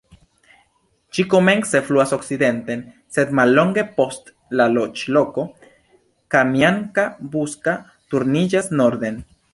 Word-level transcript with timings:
Ĝi 1.17 1.23
komence 1.33 1.81
fluas 1.89 2.13
okcidenten, 2.17 2.81
sed 3.17 3.35
mallonge 3.41 3.85
post 3.99 4.33
la 4.61 4.67
loĝloko 4.79 5.45
Kamjanka-Buska 6.37 7.77
turniĝas 8.15 8.77
norden. 8.83 9.23